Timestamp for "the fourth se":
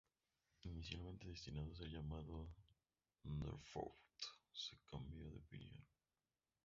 3.21-4.75